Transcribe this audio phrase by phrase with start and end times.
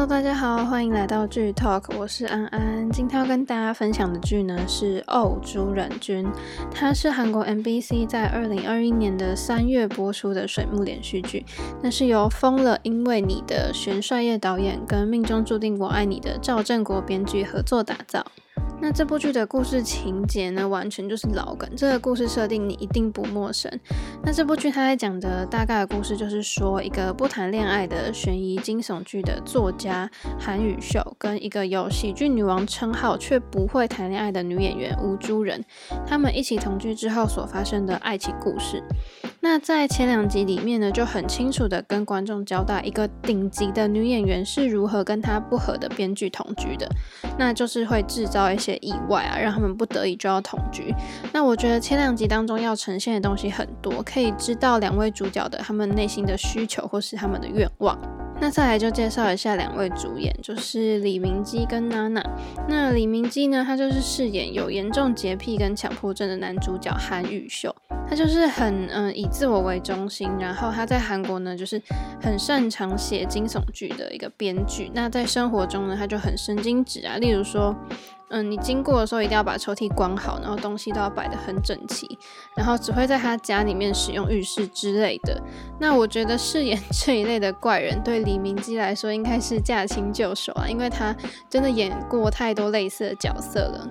[0.00, 2.90] Hello，大家好，欢迎来到剧 Talk，我是安安。
[2.90, 6.24] 今天要跟大家分享的剧呢是《哦，朱软君》，
[6.74, 11.44] 它是韩国 MBC 在二零二一年的三月播出的水幕连续剧，
[11.82, 18.24] 那是由疯了因为你的玄帅业导演跟命中注定我爱你的赵正国编剧合作打造。
[18.82, 21.68] 那这部剧的故事情节呢，完全就是老梗。
[21.76, 23.70] 这个故事设定你一定不陌生。
[24.24, 35.62] 那这部剧它在讲的大概的故事，就是说一个不谈恋爱的悬疑惊悚剧的作家韩宇秀，跟一个有喜剧女王称号却不会谈恋爱的女演员吴珠人，
[36.06, 38.82] 他们一起同居之后所发生的爱情故事。
[39.42, 46.86] 那在前两集里面呢，就很清楚的跟观众交代一个顶级的女演员是如何跟她不合的编剧同居的，
[47.38, 50.94] 那就是会制造一些意外啊，让他们不得已就要同居。
[51.32, 57.98] 那我觉得前两集当中要呈现的东西很多，可以知道两位主角的他们内心的需求或是他们的愿望。
[58.42, 62.22] 那再来就介绍一下两位主演，就是李明基跟娜娜。
[62.68, 67.74] 那李明基呢，他就是饰演有严重洁癖跟强迫症的男主角韩宇秀。
[68.10, 71.80] 他就是很嗯以自我为中心，然后他在韩国呢就是
[72.20, 74.90] 很擅长写惊悚剧的一个编剧。
[74.92, 77.72] 那在生活中呢，他就很神经质啊，例如说，
[78.30, 82.18] 嗯，你经过的时候一定要把抽屉关好，然后东西都要摆得很整齐，
[82.56, 85.40] 然后只会在他家里面使用浴室之类的。
[85.78, 91.14] 那我觉得饰演这一类的怪人，对李明基来说应该是驾轻就熟啊，因为他
[91.48, 93.88] 真的演过太多类似的角色了。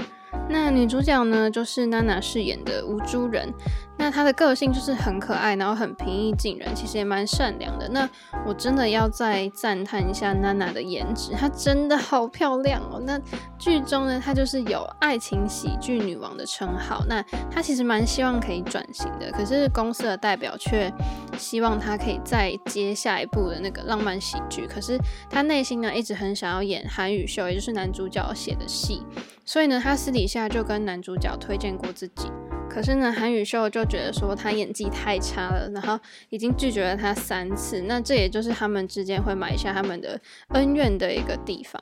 [0.48, 3.52] 那女主角呢，就是娜娜饰演的吴珠人。
[3.98, 7.90] 那她的个性就是很可爱，然后很平易近人，其实也蛮善良的。
[7.90, 8.10] 那
[8.46, 13.02] 我真的要再赞叹一下娜娜的颜值，她真的好漂亮哦。
[13.06, 13.20] 那
[13.58, 17.04] 剧中呢，她就是有爱情喜剧女王的称号。
[17.10, 20.92] 那她其实蛮希望可以转型的，可是公司的代表却
[21.40, 24.68] 希望他可以再接下一部的那个浪漫喜剧。
[24.68, 25.00] 可是
[25.30, 29.02] 他内心呢，一直很想要演韩宇秀，也就是男主角写的戏。
[29.46, 32.30] 所以呢，他私底下就跟男主角推荐过自己。
[32.70, 36.00] 可是呢，韩宇秀就觉得说他演技太差了，然后
[36.30, 37.82] 已经拒绝了他三次。
[37.88, 41.82] 那这也就是他们之间会埋下他们的恩怨的一个地方。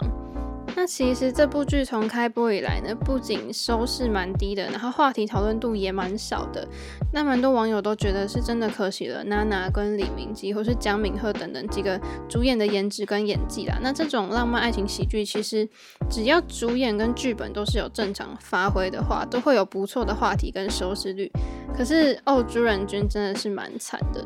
[0.77, 6.67] 那其实这部剧从开播以来呢，不仅收视蛮低的，然后话题讨论度也蛮少的。
[7.11, 11.99] 那蛮多网友都觉得是真的可惜了娜娜跟李明基或是姜敏赫等等几个
[12.29, 13.79] 主演的颜值跟演技啦。
[13.81, 15.67] 那这种浪漫爱情喜剧，其实
[16.11, 21.31] 只要主演跟剧本都是有正常发挥的话，都会有不错的话题跟收视率。
[21.75, 24.23] 可是哦，朱仁君真的是蛮惨的。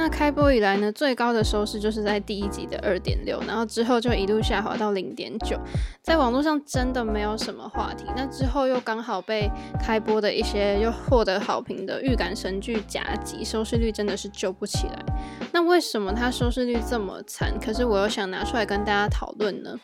[0.00, 5.60] 那开播以来呢，最高的收视就是在第一集的二点六，然后之后就一路下滑到零点九，
[6.00, 8.06] 在网络上真的没有什么话题。
[8.16, 15.04] 那之后又刚好被开播的一些又获得好评的预感神剧夹击，收视率真的是救不起来。
[15.52, 17.52] 那为什么它收视率这么惨？
[17.60, 19.78] 可是我又想拿出来跟大家讨论呢？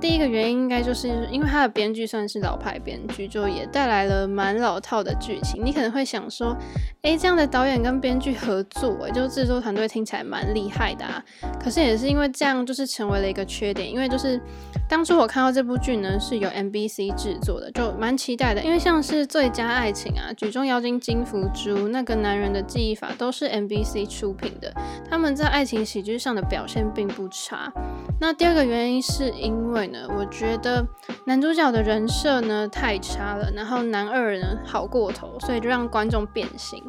[0.00, 5.64] 第一个原因应该就是因为他的编剧算是老牌编剧，就也带来了蛮老套的剧情。
[5.64, 6.56] 你可能会想说，
[7.02, 11.22] 诶，这样的导演跟编剧合作，诶，就制作团队听起来蛮厉害的啊。
[11.62, 13.90] 可是也是因为这样，就是成为了一个缺点。
[13.90, 14.40] 因为就是
[14.88, 18.62] 当初我看到这部剧呢，是由 MBC 制作的，就蛮期待的。
[18.62, 24.72] 因为像是《最佳爱情》啊，《举重妖精金福珠》、那个男人的记忆法，都是 MBC 出品的。
[25.10, 27.72] 他们在爱情喜剧上的表现并不差。
[28.20, 30.86] 那第二个原因是因为我觉得
[31.24, 36.82] 男主角的人设呢太差了，然后男二呢好过头，所以就让观众变形。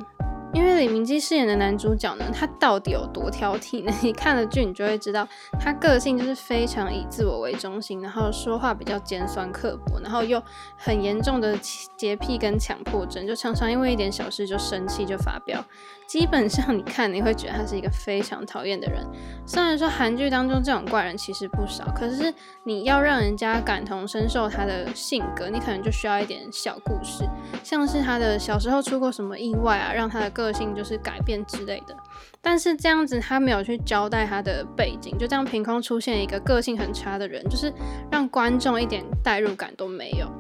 [0.52, 3.94] 因为李明基饰演的男主角呢，他到底有多挑剔呢？
[4.02, 5.28] 你看了剧，你就会知道，
[5.60, 10.42] 他个性就是非常以自我为中心，然后说话比较尖酸刻薄，然后又
[10.76, 11.56] 很严重的
[11.96, 15.64] 洁癖跟强迫症，就常常因为一点小事就生气就发飙。
[16.08, 19.06] 基本上你看，你会觉得他是一个非常讨厌的人。
[19.46, 22.34] 虽然说韩剧当中这种怪人其实不少，可是
[22.64, 27.24] 你要让人家感同身受他的性格，你可能就需要一点小故事，
[27.64, 30.39] 像是他的小时候出过什么意外啊，让他的。
[30.40, 31.94] 个性就是改变之类的，
[32.42, 37.74] 但是这样子他没有去交代他的背景，就这样凭空出现一个个性很差的人，就是
[38.10, 40.32] 让观众一点代入感都没有。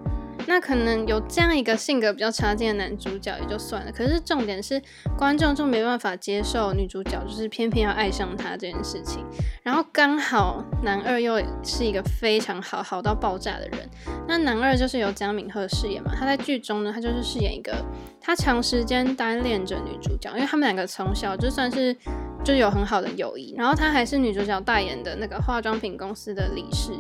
[0.50, 4.81] 那可能有这样一个性格比较差劲的男主角也就算了，可是重点是
[5.16, 9.24] 观众就没办法接受女主角就是偏偏要爱上他这件事情。
[9.62, 13.88] 然后刚好男二又是一个非常好好到爆炸的人，
[14.28, 17.86] 那男二就是由姜敏赫饰演嘛，他在剧中呢，他就是饰演一个
[18.19, 21.96] 他长时间单恋着女主角，因为他们两个从小就算是
[22.44, 23.53] 就有很好的友谊。
[23.57, 26.91] 然后他还是女主角代言的那个化妆品公司的理事。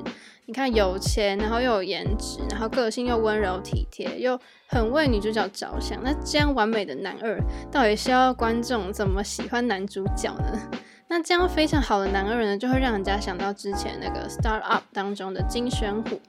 [0.45, 6.01] 你看，有钱，然后又有颜值，然后个性又温柔体贴，又很为女主角着想。
[6.03, 7.39] 那这样完美的男二，
[7.71, 10.59] 到底是要观众怎么喜欢男主角呢？
[11.07, 16.19] 那这样非常好的男二呢，就会让人家想到之前那个《Start Up》当中的金宣虎。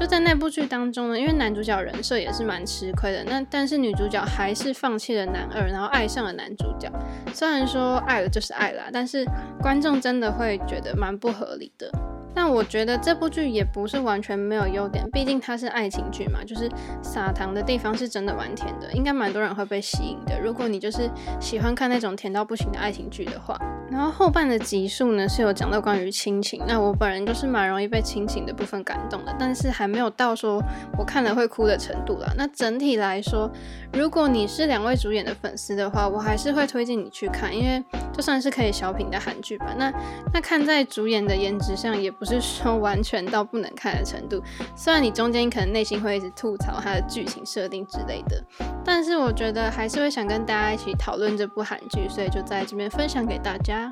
[0.00, 6.90] 就在那部剧当中呢，因为男主角人设也是蛮吃亏的，那但是女主角还是放弃了男二，然后爱上了男主角。
[7.34, 9.26] 虽然说爱了就是爱了，但是
[9.60, 11.92] 观众真的会觉得蛮不合理的。
[12.34, 16.70] 但我觉得这部剧也不是完全没有优点，毕竟它是爱情剧嘛，就是
[17.02, 20.40] 撒糖的地方是真的蛮甜的，应该蛮多人会被吸引的。
[20.40, 21.10] 如果你就是
[21.40, 23.58] 喜欢看那种甜到不行的爱情剧的话，
[23.90, 30.62] 然后后半的集数呢是有讲到关于亲情，那我本人就是蛮容易被亲情的部分感动的，但是还没有到说
[30.96, 32.32] 我看了会哭的程度啦。
[32.36, 33.50] 那整体来说，
[33.92, 37.82] 如果你是两位主演的粉丝的话，我还是会推荐你去看，因为
[38.20, 39.90] 就算是可以小品的韩剧吧，那
[40.34, 42.10] 那看在主演的颜值上也。
[42.20, 44.42] 不是说完全到不能看的程度，
[44.76, 48.44] 虽然你中间可能内心会一直吐槽它的剧情设定之类的，
[48.84, 53.90] 但是我觉得还是会想跟大家一起讨论这部韩剧，所以就在这边分享给大家。